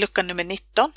lucka 0.00 0.22
nummer 0.22 0.44
19. 0.44 0.92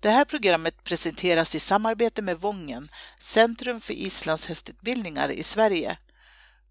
Det 0.00 0.10
här 0.10 0.24
programmet 0.24 0.84
presenteras 0.84 1.54
i 1.54 1.58
samarbete 1.58 2.22
med 2.22 2.40
Vången, 2.40 2.88
Centrum 3.18 3.80
för 3.80 3.94
islandshästutbildningar 3.94 5.30
i 5.30 5.42
Sverige. 5.42 5.98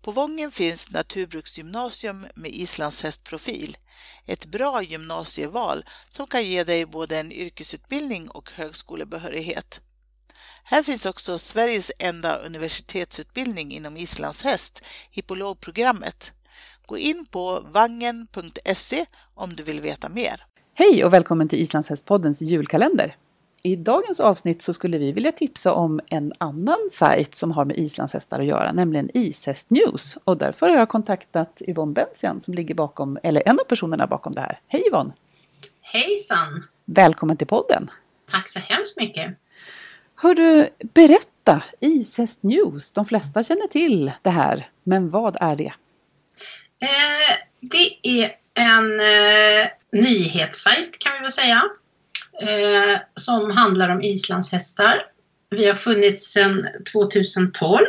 På 0.01 0.11
Vången 0.11 0.51
finns 0.51 0.91
Naturbruksgymnasium 0.91 2.27
med 2.35 2.51
islandshästprofil. 2.51 3.77
Ett 4.25 4.45
bra 4.45 4.83
gymnasieval 4.83 5.85
som 6.09 6.27
kan 6.27 6.43
ge 6.43 6.63
dig 6.63 6.85
både 6.85 7.19
en 7.19 7.31
yrkesutbildning 7.31 8.29
och 8.29 8.51
högskolebehörighet. 8.51 9.81
Här 10.63 10.83
finns 10.83 11.05
också 11.05 11.37
Sveriges 11.37 11.91
enda 11.99 12.35
universitetsutbildning 12.35 13.71
inom 13.71 13.97
islandshäst, 13.97 14.83
hippologprogrammet. 15.11 16.33
Gå 16.85 16.97
in 16.97 17.25
på 17.25 17.59
vangen.se 17.59 19.05
om 19.33 19.55
du 19.55 19.63
vill 19.63 19.81
veta 19.81 20.09
mer. 20.09 20.48
Hej 20.79 21.05
och 21.05 21.13
välkommen 21.13 21.47
till 21.47 21.59
Islandshästpoddens 21.59 22.41
julkalender. 22.41 23.15
I 23.63 23.75
dagens 23.75 24.19
avsnitt 24.19 24.61
så 24.61 24.73
skulle 24.73 24.97
vi 24.97 25.11
vilja 25.11 25.31
tipsa 25.31 25.73
om 25.73 25.99
en 26.09 26.33
annan 26.37 26.89
sajt 26.91 27.35
som 27.35 27.51
har 27.51 27.65
med 27.65 27.77
islandshästar 27.77 28.39
att 28.39 28.45
göra, 28.45 28.71
nämligen 28.71 29.09
Ishäst 29.13 29.69
News. 29.69 30.17
Och 30.23 30.37
därför 30.37 30.69
har 30.69 30.75
jag 30.75 30.89
kontaktat 30.89 31.61
Yvonne 31.67 31.93
Bensian 31.93 32.41
som 32.41 32.53
ligger 32.53 32.75
bakom, 32.75 33.17
eller 33.23 33.43
en 33.45 33.59
av 33.59 33.63
personerna 33.63 34.07
bakom 34.07 34.33
det 34.33 34.41
här. 34.41 34.59
Hej 34.67 34.83
Yvonne! 34.87 35.13
Hejsan! 35.81 36.63
Välkommen 36.85 37.37
till 37.37 37.47
podden! 37.47 37.91
Tack 38.31 38.49
så 38.49 38.59
hemskt 38.59 38.97
mycket! 38.97 39.37
Hör 40.15 40.35
du, 40.35 40.69
berätta! 40.93 41.63
Ishäst 41.79 42.43
News, 42.43 42.91
de 42.91 43.05
flesta 43.05 43.43
känner 43.43 43.67
till 43.67 44.11
det 44.21 44.29
här, 44.29 44.69
men 44.83 45.09
vad 45.09 45.37
är 45.39 45.55
det? 45.55 45.73
Eh, 46.81 47.37
det 47.61 48.07
är 48.21 48.31
en 48.53 48.99
eh, 48.99 49.67
nyhetssajt 49.91 50.99
kan 50.99 51.13
vi 51.13 51.19
väl 51.19 51.31
säga. 51.31 51.63
Eh, 52.41 52.99
som 53.15 53.51
handlar 53.51 53.89
om 53.89 54.01
islandshästar. 54.01 55.05
Vi 55.49 55.67
har 55.67 55.75
funnits 55.75 56.31
sedan 56.31 56.67
2012. 56.93 57.85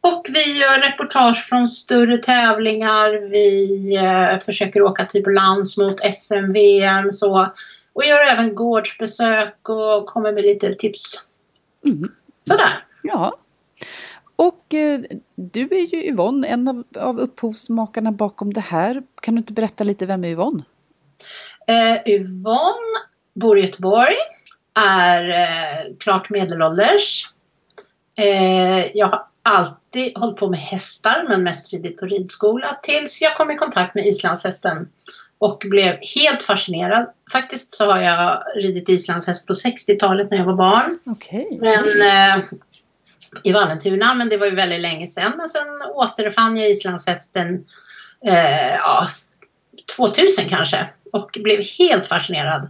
Och 0.00 0.26
vi 0.28 0.58
gör 0.58 0.80
reportage 0.80 1.46
från 1.48 1.66
större 1.68 2.18
tävlingar. 2.18 3.30
Vi 3.30 3.96
eh, 3.96 4.40
försöker 4.44 4.82
åka 4.82 5.04
till 5.04 5.22
balans 5.22 5.76
mot 5.76 6.00
SM, 6.14 6.52
VM 6.52 7.12
så. 7.12 7.52
Och 7.92 8.04
gör 8.04 8.26
även 8.26 8.54
gårdsbesök 8.54 9.68
och 9.68 10.06
kommer 10.06 10.32
med 10.32 10.44
lite 10.44 10.74
tips. 10.74 11.26
Mm. 11.86 12.12
Sådär. 12.38 12.84
Ja. 13.02 13.36
Och 14.46 14.74
eh, 14.74 15.00
du 15.34 15.60
är 15.60 15.94
ju 15.94 16.04
Yvonne, 16.04 16.48
en 16.48 16.68
av, 16.68 16.84
av 16.96 17.18
upphovsmakarna 17.18 18.12
bakom 18.12 18.52
det 18.52 18.60
här. 18.60 19.02
Kan 19.22 19.34
du 19.34 19.38
inte 19.38 19.52
berätta 19.52 19.84
lite, 19.84 20.06
vem 20.06 20.24
är 20.24 20.28
Yvonne? 20.28 20.64
Eh, 21.66 22.12
Yvonne 22.12 22.98
bor 23.34 23.58
i 23.58 23.62
Göteborg, 23.62 24.14
är 24.74 25.30
eh, 25.30 25.96
klart 25.98 26.30
medelålders. 26.30 27.30
Eh, 28.18 28.96
jag 28.96 29.06
har 29.06 29.26
alltid 29.42 30.18
hållit 30.18 30.36
på 30.36 30.50
med 30.50 30.60
hästar 30.60 31.24
men 31.28 31.42
mest 31.42 31.72
ridit 31.72 32.00
på 32.00 32.06
ridskola 32.06 32.78
tills 32.82 33.22
jag 33.22 33.36
kom 33.36 33.50
i 33.50 33.56
kontakt 33.56 33.94
med 33.94 34.06
islandshästen 34.06 34.88
och 35.38 35.62
blev 35.70 35.98
helt 36.14 36.42
fascinerad. 36.42 37.06
Faktiskt 37.32 37.74
så 37.74 37.92
har 37.92 38.00
jag 38.00 38.42
ridit 38.56 38.88
islandshäst 38.88 39.46
på 39.46 39.52
60-talet 39.52 40.30
när 40.30 40.38
jag 40.38 40.44
var 40.44 40.56
barn. 40.56 40.98
Okay. 41.04 41.58
Men, 41.60 41.84
eh, 41.84 42.44
I 43.42 43.52
Vallentuna, 43.52 44.14
men 44.14 44.28
det 44.28 44.36
var 44.36 44.46
ju 44.46 44.54
väldigt 44.54 44.80
länge 44.80 45.06
sedan. 45.06 45.32
Men 45.36 45.48
sen 45.48 45.82
återfann 45.94 46.56
jag 46.56 46.70
islandshästen 46.70 47.64
eh, 48.26 48.74
ja, 48.74 49.06
2000 49.96 50.48
kanske 50.48 50.88
och 51.12 51.38
blev 51.42 51.62
helt 51.78 52.06
fascinerad 52.06 52.68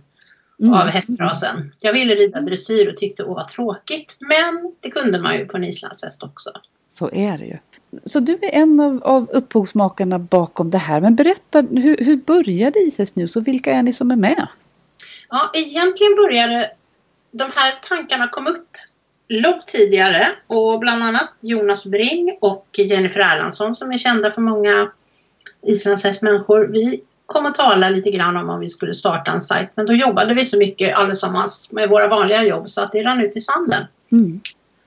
mm. 0.61 0.75
av 0.75 0.87
hästrasen. 0.87 1.73
Jag 1.81 1.93
ville 1.93 2.15
rida 2.15 2.41
dressyr 2.41 2.89
och 2.89 2.97
tyckte 2.97 3.25
åh 3.25 3.35
vad 3.35 3.49
tråkigt. 3.49 4.17
Men 4.19 4.75
det 4.81 4.91
kunde 4.91 5.21
man 5.21 5.35
ju 5.35 5.47
på 5.47 5.57
en 5.57 5.65
islandshäst 5.65 6.23
också. 6.23 6.51
Så 6.89 7.11
är 7.13 7.39
det 7.39 7.45
ju. 7.45 7.59
Så 8.05 8.21
du 8.21 8.33
är 8.33 8.55
en 8.55 8.81
av, 8.81 9.03
av 9.05 9.31
upphovsmakarna 9.31 10.19
bakom 10.19 10.71
det 10.71 10.79
här. 10.79 11.01
Men 11.01 11.17
berätta, 11.17 11.61
hur, 11.61 12.05
hur 12.05 12.17
började 12.17 12.79
Ises 12.79 13.17
nu? 13.17 13.29
Så 13.29 13.41
vilka 13.41 13.73
är 13.73 13.83
ni 13.83 13.93
som 13.93 14.11
är 14.11 14.17
med? 14.17 14.47
Ja, 15.29 15.51
egentligen 15.55 16.15
började 16.17 16.71
de 17.31 17.51
här 17.55 17.79
tankarna 17.83 18.29
kom 18.29 18.47
upp 18.47 18.69
långt 19.33 19.67
tidigare 19.67 20.29
och 20.47 20.79
bland 20.79 21.03
annat 21.03 21.31
Jonas 21.41 21.87
Bring 21.87 22.39
och 22.41 22.67
Jennifer 22.73 23.21
Erlandsson 23.21 23.75
som 23.75 23.93
är 23.93 23.99
kända 23.99 24.31
för 24.31 24.41
många 24.41 24.91
islandshästmänniskor. 25.63 26.67
Vi 26.67 27.03
kom 27.27 27.47
och 27.47 27.55
tala 27.55 27.89
lite 27.89 28.11
grann 28.11 28.37
om 28.37 28.51
om 28.51 28.61
vi 28.61 28.69
skulle 28.69 28.95
starta 28.95 29.31
en 29.31 29.41
sajt 29.41 29.71
men 29.75 29.87
då 29.87 29.93
jobbade 29.93 30.35
vi 30.35 30.45
så 30.45 30.59
mycket 30.59 30.97
allesammans 30.97 31.73
med 31.73 31.89
våra 31.89 32.09
vanliga 32.09 32.45
jobb 32.45 32.69
så 32.69 32.83
att 32.83 32.93
det 32.93 33.03
rann 33.03 33.21
ut 33.21 33.37
i 33.37 33.41
sanden. 33.41 33.85
Mm. 34.13 34.41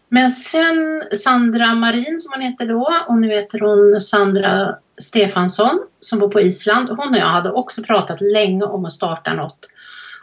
Men 0.09 0.29
sen 0.29 1.03
Sandra 1.11 1.75
Marin 1.75 2.19
som 2.21 2.31
hon 2.33 2.41
heter 2.41 2.65
då 2.65 2.97
och 3.07 3.17
nu 3.17 3.27
heter 3.27 3.59
hon 3.59 4.01
Sandra 4.01 4.75
Stefansson 4.97 5.79
som 5.99 6.19
bor 6.19 6.29
på 6.29 6.41
Island. 6.41 6.89
Hon 6.89 7.09
och 7.09 7.17
jag 7.17 7.25
hade 7.25 7.51
också 7.51 7.83
pratat 7.83 8.21
länge 8.21 8.63
om 8.63 8.85
att 8.85 8.93
starta 8.93 9.33
något. 9.33 9.69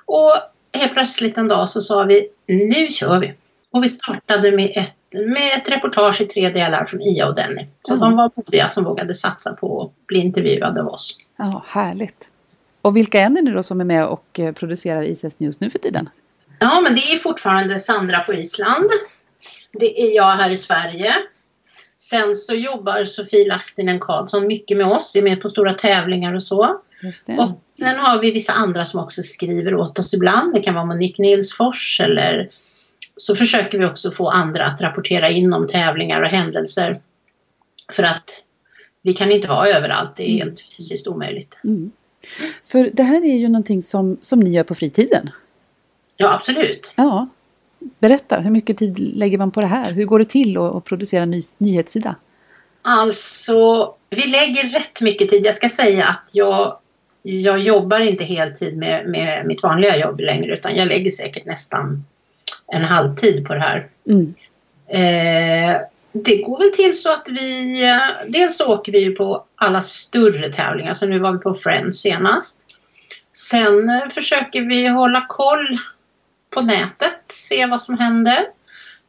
Och 0.07 0.33
helt 0.73 0.93
plötsligt 0.93 1.39
en 1.39 1.49
dag 1.49 1.69
så 1.69 1.81
sa 1.81 2.03
vi 2.03 2.29
nu 2.47 2.91
kör 2.91 3.19
vi. 3.19 3.35
Och 3.73 3.85
vi 3.85 3.89
startade 3.89 4.53
med 4.53 4.73
ett, 4.75 4.95
med 5.11 5.53
ett 5.57 5.69
reportage 5.69 6.21
i 6.21 6.25
tre 6.25 6.51
delar 6.51 6.85
från 6.85 7.03
Ia 7.03 7.29
och 7.29 7.35
Denny. 7.35 7.67
Så 7.83 7.95
mm. 7.95 8.01
de 8.01 8.17
var 8.17 8.31
modiga 8.35 8.69
som 8.69 8.85
vågade 8.85 9.15
satsa 9.15 9.53
på 9.53 9.83
att 9.83 10.07
bli 10.07 10.19
intervjuade 10.19 10.81
av 10.81 10.89
oss. 10.89 11.17
Ja, 11.37 11.65
härligt. 11.67 12.29
Och 12.83 12.97
vilka 12.97 13.21
är 13.21 13.31
ni 13.31 13.43
nu 13.43 13.55
då 13.55 13.63
som 13.63 13.81
är 13.81 13.85
med 13.85 14.07
och 14.07 14.41
eh, 14.41 14.53
producerar 14.53 15.03
ISS 15.03 15.41
News 15.41 15.61
nu 15.61 15.71
för 15.71 15.79
tiden? 15.79 16.09
Ja, 16.59 16.81
men 16.81 16.95
det 16.95 17.01
är 17.01 17.19
fortfarande 17.19 17.79
Sandra 17.79 18.21
på 18.21 18.35
Island. 18.35 18.91
Det 19.73 20.03
är 20.03 20.17
jag 20.17 20.31
här 20.31 20.51
i 20.51 20.57
Sverige. 20.57 21.15
Sen 21.97 22.37
så 22.37 22.55
jobbar 22.55 23.05
Sofie 23.05 23.49
Lahtinen 23.49 24.01
Karlsson 24.01 24.47
mycket 24.47 24.77
med 24.77 24.87
oss, 24.87 25.17
är 25.17 25.23
med 25.23 25.43
på 25.43 25.49
stora 25.49 25.75
tävlingar 25.75 26.35
och 26.35 26.43
så. 26.43 26.81
Och 27.39 27.61
sen 27.71 27.99
har 27.99 28.21
vi 28.21 28.31
vissa 28.31 28.53
andra 28.53 28.85
som 28.85 29.01
också 29.01 29.23
skriver 29.23 29.75
åt 29.75 29.99
oss 29.99 30.15
ibland. 30.15 30.55
Det 30.55 30.61
kan 30.61 30.75
vara 30.75 30.85
Monique 30.85 31.23
Nilsfors 31.23 32.01
eller 32.01 32.51
så 33.23 33.37
försöker 33.37 33.79
vi 33.79 33.85
också 33.85 34.11
få 34.11 34.29
andra 34.29 34.67
att 34.67 34.81
rapportera 34.81 35.31
in 35.31 35.53
om 35.53 35.67
tävlingar 35.67 36.23
och 36.23 36.29
händelser. 36.29 37.01
För 37.93 38.03
att 38.03 38.43
vi 39.03 39.13
kan 39.13 39.33
inte 39.33 39.49
vara 39.49 39.69
överallt, 39.69 40.17
det 40.17 40.23
är 40.23 40.29
mm. 40.29 40.39
helt 40.39 40.61
fysiskt 40.61 41.09
omöjligt. 41.09 41.59
Mm. 41.65 41.93
För 42.65 42.91
det 42.93 43.03
här 43.03 43.25
är 43.25 43.37
ju 43.37 43.49
någonting 43.49 43.83
som, 43.83 44.17
som 44.21 44.41
ni 44.41 44.51
gör 44.51 44.65
på 44.65 44.75
fritiden. 44.75 45.31
Ja, 46.17 46.35
absolut. 46.35 46.95
Ja. 46.97 47.29
Berätta, 47.99 48.41
hur 48.41 48.51
mycket 48.51 48.79
tid 48.79 48.99
lägger 48.99 49.39
man 49.39 49.51
på 49.51 49.61
det 49.61 49.67
här? 49.67 49.93
Hur 49.93 50.05
går 50.05 50.19
det 50.19 50.25
till 50.25 50.57
att, 50.57 50.75
att 50.75 50.85
producera 50.85 51.23
en 51.23 51.31
ny, 51.31 51.43
nyhetssida? 51.59 52.17
Alltså, 52.83 53.95
vi 54.11 54.27
lägger 54.27 54.71
rätt 54.71 55.01
mycket 55.01 55.29
tid. 55.29 55.47
Jag 55.47 55.55
ska 55.55 55.69
säga 55.69 56.05
att 56.05 56.31
jag, 56.33 56.79
jag 57.23 57.59
jobbar 57.59 58.01
inte 58.01 58.25
heltid 58.25 58.77
med, 58.77 59.09
med 59.09 59.47
mitt 59.47 59.63
vanliga 59.63 59.97
jobb 59.97 60.21
längre 60.21 60.55
utan 60.55 60.77
jag 60.77 60.89
lägger 60.89 61.11
säkert 61.11 61.45
nästan 61.45 62.05
en 62.73 62.85
halvtid 62.85 63.47
på 63.47 63.55
det 63.55 63.61
här. 63.61 63.89
Mm. 64.09 64.35
Eh, 64.89 65.81
det 66.13 66.37
går 66.37 66.59
väl 66.59 66.73
till 66.73 66.99
så 66.99 67.13
att 67.13 67.29
vi, 67.29 67.83
dels 68.29 68.61
åker 68.61 68.93
vi 68.93 69.11
på 69.11 69.45
alla 69.57 69.81
större 69.81 70.53
tävlingar, 70.53 70.93
så 70.93 71.07
nu 71.07 71.19
var 71.19 71.33
vi 71.33 71.39
på 71.39 71.55
Friends 71.55 72.01
senast. 72.01 72.67
Sen 73.33 73.89
eh, 73.89 74.09
försöker 74.09 74.61
vi 74.61 74.89
hålla 74.89 75.27
koll 75.29 75.79
på 76.51 76.61
nätet, 76.61 77.23
se 77.27 77.67
vad 77.67 77.83
som 77.83 77.99
händer. 77.99 78.47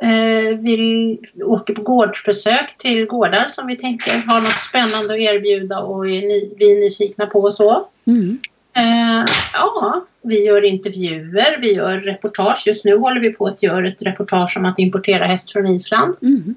Eh, 0.03 0.57
vi 0.59 1.19
åker 1.43 1.73
på 1.73 1.81
gårdsbesök 1.81 2.77
till 2.77 3.05
gårdar 3.05 3.47
som 3.47 3.67
vi 3.67 3.75
tänker 3.75 4.11
har 4.27 4.41
något 4.41 4.59
spännande 4.69 5.13
att 5.13 5.19
erbjuda 5.19 5.79
och 5.79 6.07
är 6.07 6.57
vi 6.57 6.71
är 6.71 6.81
nyfikna 6.81 7.25
på 7.25 7.41
och 7.41 7.55
så. 7.55 7.87
Mm. 8.07 8.39
Eh, 8.75 9.25
ja, 9.53 10.05
vi 10.21 10.45
gör 10.45 10.65
intervjuer, 10.65 11.57
vi 11.61 11.73
gör 11.73 11.99
reportage. 11.99 12.63
Just 12.67 12.85
nu 12.85 12.97
håller 12.97 13.21
vi 13.21 13.29
på 13.29 13.47
att 13.47 13.63
göra 13.63 13.87
ett 13.87 14.01
reportage 14.01 14.57
om 14.57 14.65
att 14.65 14.79
importera 14.79 15.25
häst 15.25 15.51
från 15.51 15.67
Island. 15.67 16.15
Mm. 16.21 16.55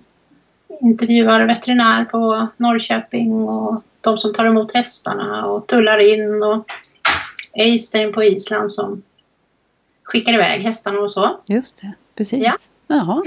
Intervjuar 0.80 1.46
veterinär 1.46 2.04
på 2.04 2.46
Norrköping 2.56 3.32
och 3.32 3.82
de 4.00 4.16
som 4.16 4.32
tar 4.32 4.46
emot 4.46 4.72
hästarna 4.72 5.46
och 5.46 5.66
tullar 5.66 5.98
in 5.98 6.42
och 6.42 6.64
Eistein 7.54 8.12
på 8.12 8.24
Island 8.24 8.72
som 8.72 9.02
skickar 10.02 10.34
iväg 10.34 10.62
hästarna 10.62 10.98
och 10.98 11.10
så. 11.10 11.40
Just 11.46 11.82
det, 11.82 11.92
precis. 12.14 12.42
Ja. 12.42 12.54
Jaha. 12.86 13.24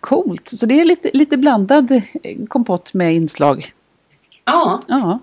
Coolt, 0.00 0.48
så 0.48 0.66
det 0.66 0.80
är 0.80 0.84
lite, 0.84 1.10
lite 1.12 1.36
blandad 1.36 2.02
kompott 2.48 2.94
med 2.94 3.14
inslag. 3.14 3.72
Ja. 4.44 4.80
ja. 4.88 5.18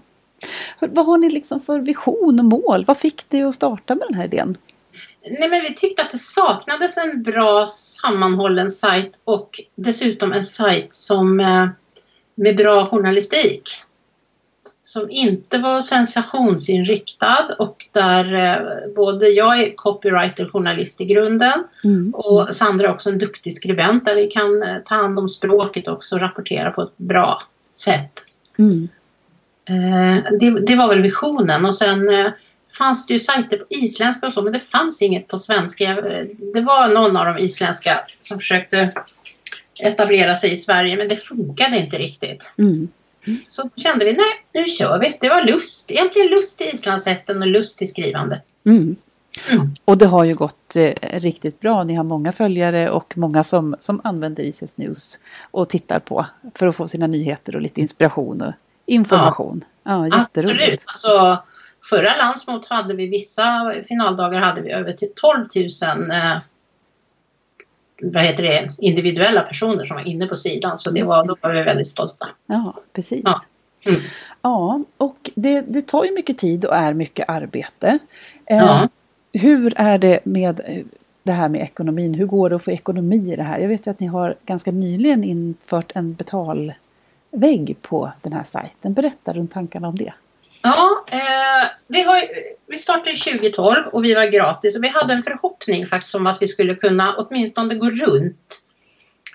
Vad 0.79 1.05
har 1.05 1.17
ni 1.17 1.29
liksom 1.29 1.59
för 1.61 1.79
vision 1.79 2.39
och 2.39 2.45
mål? 2.45 2.85
Vad 2.88 2.97
fick 2.97 3.29
dig 3.29 3.43
att 3.43 3.55
starta 3.55 3.95
med 3.95 4.07
den 4.09 4.17
här 4.17 4.25
idén? 4.25 4.57
Nej, 5.39 5.49
men 5.49 5.61
vi 5.61 5.75
tyckte 5.75 6.01
att 6.01 6.09
det 6.09 6.17
saknades 6.17 6.97
en 6.97 7.23
bra 7.23 7.65
sammanhållen 7.67 8.69
sajt 8.69 9.21
och 9.23 9.61
dessutom 9.75 10.31
en 10.33 10.43
sajt 10.43 10.93
som 10.93 11.39
eh, 11.39 11.67
med 12.35 12.57
bra 12.57 12.85
journalistik. 12.85 13.69
som 14.83 15.09
inte 15.09 15.57
var 15.57 15.81
sensationsinriktad 15.81 17.55
och 17.59 17.85
där 17.91 18.33
eh, 18.33 18.93
både 18.95 19.29
jag 19.29 19.59
är 19.59 19.75
copywriter 19.75 20.49
journalist 20.49 21.01
i 21.01 21.05
grunden 21.05 21.63
Mm. 21.83 22.13
och 22.15 22.53
Sandra 22.55 22.88
är 22.88 22.93
också 22.93 23.09
en 23.09 23.17
duktig 23.17 23.53
skribent 23.55 24.05
där 24.05 24.15
vi 24.15 24.27
kan 24.27 24.63
eh, 24.63 24.77
ta 24.85 24.95
hand 24.95 25.19
om 25.19 25.29
språket 25.29 25.88
också 25.88 26.15
och 26.15 26.21
rapportera 26.21 26.71
på 26.71 26.81
ett 26.81 26.97
bra 26.97 27.43
sätt. 27.71 28.25
Mm. 28.59 28.88
Eh, 29.69 30.37
det, 30.39 30.65
det 30.65 30.75
var 30.75 30.87
väl 30.87 31.01
visionen 31.01 31.65
och 31.65 31.75
sen 31.75 32.09
eh, 32.09 32.31
fanns 32.77 33.07
det 33.07 33.13
ju 33.13 33.19
sajter 33.19 33.57
på 33.57 33.65
isländska 33.69 34.27
och 34.27 34.33
så 34.33 34.41
men 34.41 34.53
det 34.53 34.59
fanns 34.59 35.01
inget 35.01 35.27
på 35.27 35.37
svenska. 35.37 35.83
Eh, 35.83 36.25
Det 36.53 36.61
var 36.61 36.87
någon 36.87 37.17
av 37.17 37.25
de 37.25 37.37
isländska 37.37 38.01
som 38.19 38.39
försökte 38.39 38.91
etablera 39.79 40.35
sig 40.35 40.51
i 40.51 40.55
Sverige 40.55 40.97
men 40.97 41.07
det 41.07 41.15
funkade 41.15 41.77
inte 41.77 41.97
riktigt. 41.97 42.51
Mm. 42.57 42.87
Så 43.47 43.63
då 43.63 43.69
kände 43.75 44.05
vi, 44.05 44.13
nej 44.13 44.45
nu 44.53 44.67
kör 44.67 44.99
vi. 44.99 45.17
Det 45.21 45.29
var 45.29 45.43
lust, 45.43 45.91
egentligen 45.91 46.27
lust 46.27 46.57
till 46.57 46.67
islandshästen 46.73 47.41
och 47.41 47.47
lust 47.47 47.77
till 47.77 47.89
skrivande. 47.89 48.41
Mm. 48.65 48.95
Mm. 49.49 49.71
Och 49.85 49.97
det 49.97 50.05
har 50.05 50.23
ju 50.23 50.33
gått 50.33 50.75
eh, 50.75 51.19
riktigt 51.19 51.59
bra. 51.59 51.83
Ni 51.83 51.93
har 51.93 52.03
många 52.03 52.31
följare 52.31 52.89
och 52.89 53.17
många 53.17 53.43
som, 53.43 53.75
som 53.79 54.01
använder 54.03 54.43
ICS 54.43 54.77
News 54.77 55.19
och 55.51 55.69
tittar 55.69 55.99
på 55.99 56.25
för 56.55 56.67
att 56.67 56.75
få 56.75 56.87
sina 56.87 57.07
nyheter 57.07 57.55
och 57.55 57.61
lite 57.61 57.81
inspiration 57.81 58.41
och 58.41 58.53
information. 58.85 59.63
Ja, 59.83 60.05
jätteroligt. 60.05 60.33
Absolut. 60.37 60.83
Alltså, 60.85 61.43
förra 61.89 62.15
landsmot 62.17 62.65
hade 62.69 62.93
vi 62.95 63.07
vissa 63.07 63.73
finaldagar 63.87 64.39
hade 64.39 64.61
vi 64.61 64.71
över 64.71 64.93
till 64.93 65.09
12 65.15 65.45
000 65.55 66.11
eh, 66.11 66.37
vad 68.03 68.23
heter 68.23 68.43
det, 68.43 68.71
individuella 68.77 69.41
personer 69.41 69.85
som 69.85 69.95
var 69.95 70.07
inne 70.07 70.25
på 70.27 70.35
sidan. 70.35 70.77
Så 70.77 70.91
det 70.91 71.03
var, 71.03 71.27
då 71.27 71.35
var 71.41 71.51
vi 71.53 71.63
väldigt 71.63 71.87
stolta. 71.87 72.27
Ja, 72.45 72.73
precis. 72.93 73.21
Ja. 73.25 73.41
Ja, 74.41 74.73
Mm. 74.73 74.85
och 74.97 75.29
det, 75.35 75.61
det 75.61 75.81
tar 75.87 76.03
ju 76.05 76.11
mycket 76.11 76.37
tid 76.37 76.65
och 76.65 76.75
är 76.75 76.93
mycket 76.93 77.29
arbete. 77.29 77.99
Eh, 78.45 78.57
Ja. 78.57 78.89
Hur 79.33 79.73
är 79.77 79.97
det 79.97 80.19
med 80.25 80.61
eh, 80.65 80.83
det 81.23 81.31
här 81.31 81.49
med 81.49 81.61
ekonomin? 81.61 82.13
Hur 82.13 82.25
går 82.25 82.49
det 82.49 82.55
att 82.55 82.63
få 82.63 82.71
ekonomi 82.71 83.33
i 83.33 83.35
det 83.35 83.43
här? 83.43 83.59
Jag 83.59 83.67
vet 83.67 83.87
ju 83.87 83.91
att 83.91 83.99
ni 83.99 84.07
har 84.07 84.35
ganska 84.45 84.71
nyligen 84.71 85.23
infört 85.23 85.91
en 85.95 86.13
betalvägg 87.31 87.75
på 87.81 88.11
den 88.21 88.33
här 88.33 88.43
sajten. 88.43 88.93
Berätta 88.93 89.33
runt 89.33 89.51
tankarna 89.51 89.87
om 89.87 89.95
det. 89.95 90.13
Ja, 90.61 91.05
eh, 91.11 91.67
vi, 91.87 92.03
har, 92.03 92.21
vi 92.67 92.77
startade 92.77 93.15
2012 93.15 93.85
och 93.91 94.05
vi 94.05 94.13
var 94.13 94.25
gratis 94.25 94.77
och 94.77 94.83
vi 94.83 94.87
hade 94.87 95.13
en 95.13 95.23
förhoppning 95.23 95.87
faktiskt 95.87 96.15
om 96.15 96.27
att 96.27 96.41
vi 96.41 96.47
skulle 96.47 96.75
kunna 96.75 97.15
åtminstone 97.17 97.75
gå 97.75 97.89
runt 97.89 98.61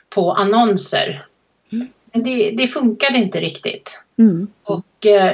på 0.09 0.33
annonser. 0.33 1.27
Mm. 1.73 1.89
Men 2.13 2.23
det, 2.23 2.51
det 2.51 2.67
funkade 2.67 3.19
inte 3.19 3.41
riktigt. 3.41 4.03
Mm. 4.19 4.47
Och 4.63 5.07
eh, 5.07 5.33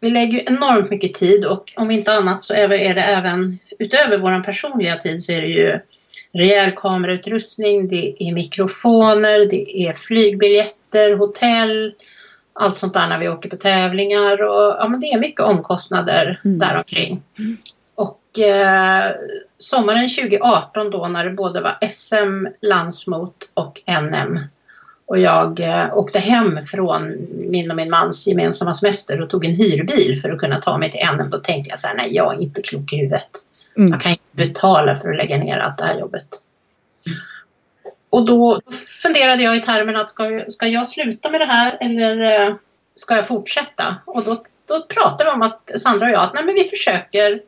vi 0.00 0.10
lägger 0.10 0.32
ju 0.32 0.44
enormt 0.46 0.90
mycket 0.90 1.14
tid 1.14 1.44
och 1.44 1.72
om 1.76 1.90
inte 1.90 2.12
annat 2.12 2.44
så 2.44 2.54
är 2.54 2.68
det, 2.68 2.86
är 2.86 2.94
det 2.94 3.02
även 3.02 3.58
utöver 3.78 4.18
vår 4.18 4.44
personliga 4.44 4.96
tid 4.96 5.24
så 5.24 5.32
är 5.32 5.40
det 5.40 5.48
ju 5.48 5.78
rejäl 6.32 6.72
kamerautrustning, 6.76 7.88
det 7.88 8.22
är 8.22 8.32
mikrofoner, 8.32 9.50
det 9.50 9.86
är 9.86 9.92
flygbiljetter, 9.92 10.83
hotell, 11.18 11.94
allt 12.52 12.76
sånt 12.76 12.94
där 12.94 13.08
när 13.08 13.18
vi 13.18 13.28
åker 13.28 13.48
på 13.48 13.56
tävlingar 13.56 14.42
och 14.42 14.76
ja 14.78 14.88
men 14.88 15.00
det 15.00 15.06
är 15.06 15.18
mycket 15.18 15.40
omkostnader 15.40 16.40
Mm. 16.44 16.58
däromkring. 16.58 17.22
Och 17.94 18.38
eh, 18.38 19.10
sommaren 19.58 20.08
2018 20.08 20.90
då 20.90 21.08
när 21.08 21.24
det 21.24 21.30
både 21.30 21.60
var 21.60 21.78
SM, 21.88 22.46
landsmot 22.62 23.50
och 23.54 23.80
NM 24.02 24.38
och 25.06 25.18
jag 25.18 25.60
eh, 25.60 25.96
åkte 25.96 26.18
hem 26.18 26.58
från 26.66 27.16
min 27.50 27.70
och 27.70 27.76
min 27.76 27.90
mans 27.90 28.26
gemensamma 28.26 28.74
semester 28.74 29.20
och 29.20 29.30
tog 29.30 29.44
en 29.44 29.54
hyrbil 29.54 30.20
för 30.22 30.30
att 30.30 30.38
kunna 30.38 30.56
ta 30.56 30.78
mig 30.78 30.90
till 30.90 31.00
NM. 31.16 31.30
Då 31.30 31.38
tänkte 31.38 31.70
jag 31.70 31.78
så 31.78 31.86
här, 31.86 31.94
nej 31.94 32.14
jag 32.14 32.34
är 32.34 32.40
inte 32.40 32.62
klok 32.62 32.92
i 32.92 32.96
huvudet. 32.96 33.30
Mm. 33.76 33.90
Jag 33.90 34.00
kan 34.00 34.12
inte 34.12 34.24
betala 34.32 34.96
för 34.96 35.10
att 35.10 35.16
lägga 35.16 35.36
ner 35.36 35.58
allt 35.58 35.78
det 35.78 35.84
här 35.84 35.98
jobbet. 35.98 36.28
Och 38.14 38.26
då 38.26 38.60
funderade 39.02 39.42
jag 39.42 39.56
i 39.56 39.60
termen 39.60 39.96
att 39.96 40.08
ska, 40.08 40.44
ska 40.48 40.66
jag 40.66 40.86
sluta 40.86 41.30
med 41.30 41.40
det 41.40 41.46
här 41.46 41.78
eller 41.80 42.20
eh, 42.20 42.54
ska 42.94 43.16
jag 43.16 43.28
fortsätta? 43.28 43.96
Och 44.04 44.24
då, 44.24 44.42
då 44.68 44.82
pratade 44.82 45.24
vi 45.24 45.30
om 45.30 45.42
att 45.42 45.70
Sandra 45.78 46.06
och 46.06 46.12
jag 46.12 46.22
att 46.22 46.34
nej, 46.34 46.44
men 46.44 46.54
vi 46.54 46.64
försöker 46.64 47.42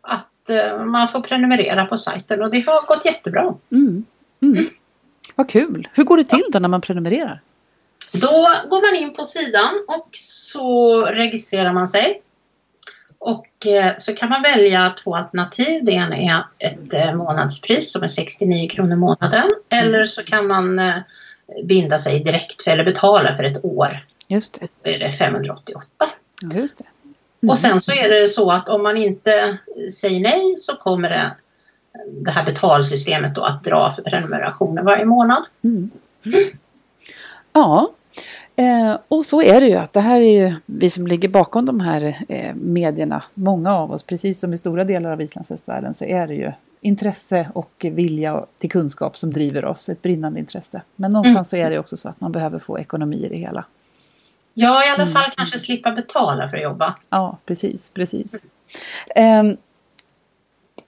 att 0.00 0.50
eh, 0.50 0.84
man 0.84 1.08
får 1.08 1.20
prenumerera 1.20 1.84
på 1.84 1.96
sajten 1.96 2.42
och 2.42 2.50
det 2.50 2.66
har 2.66 2.86
gått 2.86 3.04
jättebra. 3.04 3.54
Mm. 3.72 4.04
Mm. 4.42 4.66
Vad 5.34 5.50
kul! 5.50 5.88
Hur 5.92 6.04
går 6.04 6.16
det 6.16 6.24
till 6.24 6.44
då 6.48 6.58
när 6.58 6.68
man 6.68 6.80
prenumererar? 6.80 7.40
Då 8.12 8.48
går 8.70 8.92
man 8.92 9.02
in 9.02 9.14
på 9.14 9.24
sidan 9.24 9.84
och 9.88 10.08
så 10.18 11.00
registrerar 11.02 11.72
man 11.72 11.88
sig. 11.88 12.22
Och 13.24 13.66
eh, 13.66 13.92
så 13.96 14.14
kan 14.14 14.28
man 14.28 14.42
välja 14.42 14.94
två 15.04 15.16
alternativ. 15.16 15.84
Det 15.84 15.92
ena 15.92 16.16
är 16.16 16.44
ett 16.58 16.92
eh, 16.92 17.14
månadspris 17.14 17.92
som 17.92 18.02
är 18.02 18.08
69 18.08 18.68
kronor 18.68 18.92
i 18.92 18.96
månaden. 18.96 19.50
Eller 19.68 20.04
så 20.04 20.24
kan 20.24 20.46
man 20.46 20.78
eh, 20.78 20.94
binda 21.64 21.98
sig 21.98 22.20
direkt 22.20 22.62
för, 22.62 22.70
eller 22.70 22.84
betala 22.84 23.34
för 23.34 23.44
ett 23.44 23.64
år. 23.64 24.06
Just 24.28 24.60
det. 24.60 24.68
Då 24.82 24.90
är 24.90 24.98
det 24.98 25.12
588. 25.12 25.86
Ja, 26.42 26.54
just 26.54 26.78
det. 26.78 26.84
Mm. 27.42 27.50
Och 27.50 27.58
sen 27.58 27.80
så 27.80 27.92
är 27.92 28.08
det 28.08 28.28
så 28.28 28.50
att 28.50 28.68
om 28.68 28.82
man 28.82 28.96
inte 28.96 29.58
säger 30.00 30.20
nej 30.20 30.54
så 30.58 30.76
kommer 30.76 31.10
det, 31.10 31.30
det 32.10 32.30
här 32.30 32.44
betalsystemet 32.44 33.34
då 33.34 33.42
att 33.42 33.64
dra 33.64 33.90
för 33.90 34.02
prenumerationer 34.02 34.82
varje 34.82 35.04
månad. 35.04 35.44
Mm. 35.62 35.90
Ja, 37.52 37.92
eh, 38.56 38.98
och 39.08 39.24
så 39.24 39.42
är 39.42 39.60
det 39.60 39.66
ju 39.68 39.76
att 39.76 39.92
det 39.92 40.00
här 40.00 40.20
är 40.20 40.46
ju 40.48 40.54
vi 40.66 40.90
som 40.90 41.06
ligger 41.06 41.28
bakom 41.28 41.66
de 41.66 41.80
här 41.80 42.24
eh, 42.28 42.54
medierna, 42.54 43.22
många 43.34 43.74
av 43.76 43.92
oss, 43.92 44.02
precis 44.02 44.40
som 44.40 44.52
i 44.52 44.56
stora 44.56 44.84
delar 44.84 45.10
av 45.10 45.20
islandshästvärlden 45.22 45.94
så 45.94 46.04
är 46.04 46.26
det 46.26 46.34
ju 46.34 46.52
intresse 46.80 47.50
och 47.54 47.86
vilja 47.92 48.44
till 48.58 48.70
kunskap 48.70 49.16
som 49.16 49.30
driver 49.30 49.64
oss, 49.64 49.88
ett 49.88 50.02
brinnande 50.02 50.40
intresse. 50.40 50.82
Men 50.96 51.10
någonstans 51.10 51.50
så 51.50 51.56
är 51.56 51.70
det 51.70 51.78
också 51.78 51.96
så 51.96 52.08
att 52.08 52.20
man 52.20 52.32
behöver 52.32 52.58
få 52.58 52.78
ekonomi 52.78 53.16
i 53.16 53.28
det 53.28 53.36
hela. 53.36 53.64
Ja, 54.54 54.84
i 54.84 54.88
alla 54.88 55.02
Mm. 55.02 55.14
fall 55.14 55.30
kanske 55.36 55.58
slippa 55.58 55.92
betala 55.92 56.48
för 56.48 56.56
att 56.56 56.62
jobba. 56.62 56.94
Ja, 57.10 57.38
precis, 57.46 57.90
precis. 57.94 58.42
Ehm, 59.14 59.56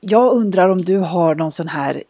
jag 0.01 0.33
undrar 0.33 0.69
om 0.69 0.83
du 0.85 0.99
har 0.99 1.35
någon 1.35 1.51
sån 1.51 1.69
här 1.69 2.03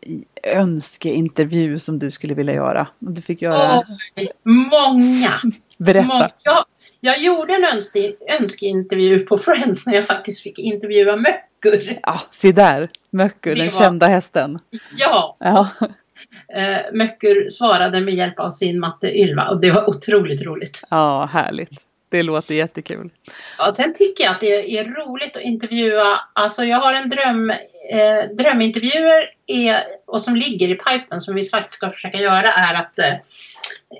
önskeintervju 0.46 1.78
som 1.78 1.98
du 1.98 2.10
skulle 2.10 2.34
vilja 2.34 2.54
göra? 2.54 2.86
Du 2.98 3.22
fick 3.22 3.42
göra, 3.42 3.84
Oj, 4.16 4.28
många! 4.42 5.30
berätta. 5.78 6.06
många. 6.08 6.30
Jag, 6.42 6.64
jag 7.00 7.22
gjorde 7.22 7.54
en 7.54 7.64
önske, 7.74 8.12
önskeintervju 8.40 9.18
på 9.20 9.38
Friends 9.38 9.86
när 9.86 9.94
jag 9.94 10.06
faktiskt 10.06 10.42
fick 10.42 10.58
intervjua 10.58 11.16
Möckur. 11.16 11.98
Ja, 12.02 12.20
se 12.30 12.52
där! 12.52 12.88
Möckur, 13.10 13.54
Det 13.54 13.60
den 13.60 13.70
var- 13.72 13.78
kända 13.80 14.06
hästen. 14.06 14.58
Ja, 14.98 15.36
Ja, 15.40 15.68
eh, 16.56 16.76
Möckur 16.92 17.48
svarade 17.48 18.00
med 18.00 18.14
hjälp 18.14 18.38
av 18.40 18.50
sin 18.50 18.80
matte 18.80 19.18
Ylva 19.18 19.48
och 19.48 19.60
det 19.60 19.70
var 19.70 19.88
otroligt 19.88 20.42
roligt. 20.42 20.82
ja 20.90 21.28
härligt. 21.32 21.80
Det 22.08 22.22
låter 22.22 22.54
jättekul. 22.54 23.10
Ja, 23.58 23.72
sen 23.72 23.94
tycker 23.94 24.24
jag 24.24 24.30
att 24.30 24.40
det 24.40 24.78
är 24.78 24.84
roligt 24.84 25.36
att 25.36 25.42
intervjua, 25.42 26.20
alltså 26.32 26.64
jag 26.64 26.78
har 26.78 26.94
en 26.94 27.08
dröm, 27.08 27.50
eh, 27.90 28.36
drömintervjuer 28.38 29.30
är, 29.46 29.76
och 30.06 30.22
som 30.22 30.36
ligger 30.36 30.68
i 30.68 30.74
pipen 30.74 31.20
som 31.20 31.34
vi 31.34 31.42
faktiskt 31.42 31.76
ska 31.76 31.90
försöka 31.90 32.18
göra 32.18 32.52
är 32.52 32.74
att 32.74 32.98
eh, 32.98 33.14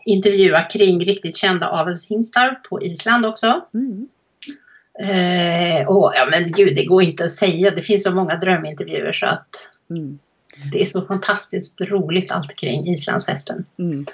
intervjua 0.04 0.62
kring 0.62 1.04
riktigt 1.04 1.36
kända 1.36 1.68
avelshingstar 1.68 2.60
på 2.68 2.82
Island 2.82 3.26
också. 3.26 3.64
Mm. 3.75 4.08
Eh, 5.00 5.88
och, 5.88 6.12
ja 6.14 6.28
men 6.30 6.52
gud, 6.52 6.76
det 6.76 6.84
går 6.84 7.02
inte 7.02 7.25
att 7.25 7.30
säga. 7.30 7.70
Det 7.70 7.82
finns 7.82 8.02
så 8.02 8.14
många 8.14 8.36
drömintervjuer 8.36 9.12
så 9.12 9.26
att 9.26 9.70
Mm. 9.90 10.18
det 10.72 10.80
är 10.80 10.84
så 10.84 11.02
fantastiskt 11.02 11.80
roligt 11.80 12.32
allt 12.32 12.56
kring 12.56 12.88
islandshästen. 12.88 13.64
Mm. 13.78 14.06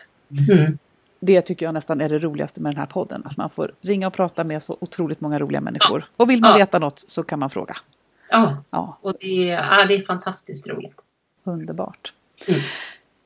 Det 1.25 1.43
tycker 1.43 1.67
jag 1.67 1.73
nästan 1.75 2.01
är 2.01 2.09
det 2.09 2.19
roligaste 2.19 2.61
med 2.61 2.73
den 2.73 2.79
här 2.79 2.87
podden. 2.87 3.23
Att 3.25 3.37
man 3.37 3.51
får 3.51 3.75
ringa 3.81 4.07
och 4.07 4.13
prata 4.13 4.45
med 4.45 4.63
så 4.63 4.77
otroligt 4.81 5.21
många 5.21 5.39
roliga 5.39 5.61
människor. 5.61 6.05
Och 6.17 6.31
vill 6.31 6.41
man 6.41 6.51
Ja. 6.51 6.57
veta 6.57 6.79
något 6.79 7.05
så 7.07 7.23
kan 7.23 7.39
man 7.39 7.51
fråga. 7.51 7.77
Ja, 8.31 8.57
Ja, 8.71 8.99
och 9.03 9.15
det, 9.21 9.51
är- 9.51 9.55
ja, 9.79 9.85
det 9.89 9.95
är 9.95 10.05
fantastiskt 10.05 10.67
roligt. 10.67 10.97
underbart. 11.45 12.13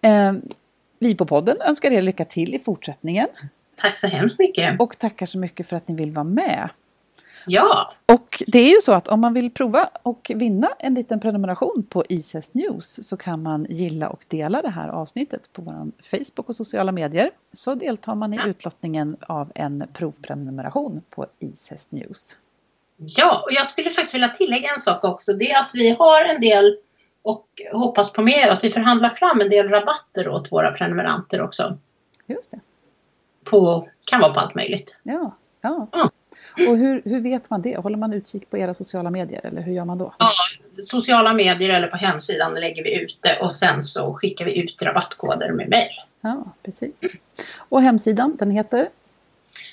Mm. 0.03 0.37
Eh, 0.37 0.43
vi 0.99 1.15
på 1.15 1.27
podden 1.27 1.57
önskar 1.69 1.91
er 1.91 2.03
lycka 2.03 2.25
till 2.25 2.55
i 2.55 2.59
fortsättningen. 2.59 3.27
Tack 3.77 3.97
så 3.97 4.07
hemskt 4.07 4.39
mycket. 4.39 4.81
Och 4.81 4.99
tackar 4.99 5.27
så 5.27 5.39
mycket 5.39 5.69
för 5.69 5.77
att 5.77 5.89
ni 5.89 5.95
vill 5.95 6.13
vara 6.13 6.25
med. 6.25 6.69
Ja, 7.47 7.93
Och 8.13 8.43
det 8.47 8.59
är 8.59 8.75
ju 8.75 8.81
så 8.83 8.93
att 8.93 9.09
om 9.09 9.21
man 9.21 9.35
vill 9.35 9.51
prova 9.51 9.89
och 10.03 10.33
vinna 10.35 10.69
en 10.79 10.95
liten 10.95 11.21
prenumeration 11.21 11.87
på 11.89 12.05
Ishäst 12.09 12.55
News 12.55 13.09
så 13.09 13.17
kan 13.17 13.43
man 13.43 13.67
gilla 13.69 14.09
och 14.09 14.25
dela 14.29 14.63
det 14.63 14.69
här 14.71 14.89
avsnittet 14.89 15.53
på 15.53 15.63
vår 15.63 15.93
Facebook 16.03 16.49
och 16.49 16.57
sociala 16.57 16.93
medier. 16.93 17.31
Så 17.53 17.75
deltar 17.75 18.15
man 18.15 18.35
i 18.35 18.37
Ja. 18.37 18.47
utlottningen 18.47 19.17
av 19.21 19.53
en 19.55 19.85
provprenumeration 19.93 21.03
på 21.11 21.27
Ishäst 21.39 21.93
News. 21.93 22.37
Ja, 22.97 23.41
och 23.45 23.53
jag 23.53 23.67
skulle 23.67 23.91
faktiskt 23.91 24.15
vilja 24.15 24.29
tillägga 24.29 24.73
en 24.73 24.81
sak 24.81 25.05
också. 25.05 25.33
Det 25.33 25.51
är 25.51 25.61
att 25.61 25.71
vi 25.75 25.91
har 25.91 26.25
en 26.25 26.41
del 26.41 26.79
och 27.23 27.47
hoppas 27.73 28.13
på 28.13 28.23
mer 28.23 28.49
att 28.49 28.65
vi 28.65 28.71
förhandlar 28.71 29.11
fram 29.11 29.41
en 29.41 29.51
del 29.51 29.69
rabatter 29.69 30.29
åt 30.29 30.53
våra 30.53 30.73
prenumeranter 30.73 31.41
också. 31.43 31.79
Just 32.27 32.51
det. 32.51 32.61
På, 33.45 33.89
kan 34.11 34.21
vara 34.21 34.35
på 34.35 34.41
allt 34.41 34.55
möjligt. 34.55 34.97
Ja, 35.03 35.37
ja. 35.61 35.89
Ja. 35.93 36.11
Och 36.69 36.77
hur, 36.77 37.03
hur 37.05 37.21
vet 37.21 37.51
man 37.51 37.63
det? 37.63 37.77
Håller 37.77 37.97
man 37.97 38.13
utkik 38.13 38.51
på 38.51 38.59
era 38.59 38.75
sociala 38.75 39.11
medier 39.11 39.47
eller 39.47 39.63
hur 39.63 39.73
gör 39.73 39.85
man 39.85 39.99
då? 39.99 40.15
Ja, 40.19 40.33
sociala 40.83 41.35
medier 41.35 41.71
eller 41.71 41.87
på 41.87 41.97
hemsidan 41.97 42.55
lägger 42.55 42.85
vi 42.85 43.01
ut 43.01 43.19
det 43.21 43.39
och 43.41 43.53
sen 43.53 43.83
så 43.83 44.13
skickar 44.13 44.45
vi 44.45 44.59
ut 44.59 44.83
rabattkoder 44.83 45.53
med 45.53 45.69
mejl. 45.69 45.93
Ja, 46.21 46.45
precis. 46.63 47.01
Och 47.57 47.83
hemsidan, 47.83 48.37
den 48.39 48.51
heter? 48.51 48.89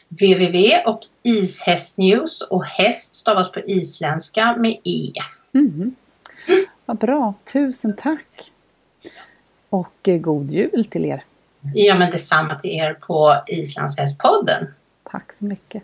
www 0.10 0.84
och 0.86 1.00
ishästnews 1.24 2.41
och 2.41 2.65
häst 2.65 3.15
stavas 3.15 3.51
på 3.51 3.60
isländska 3.60 4.55
med 4.55 4.77
e. 4.84 5.12
Mm. 5.53 5.96
Vad 6.86 6.98
bra, 6.98 7.34
tusen 7.53 7.96
tack! 7.96 8.51
Och 9.70 10.08
eh, 10.08 10.17
god 10.17 10.51
jul 10.51 10.86
till 10.86 11.05
er! 11.05 11.24
Ja 11.74 11.96
men 11.96 12.12
detsamma 12.12 12.60
till 12.60 12.72
er 12.72 12.93
på 12.93 13.43
Islandshästpodden. 13.48 14.67
Tack 15.03 15.34
så 15.34 15.46
mycket! 15.46 15.84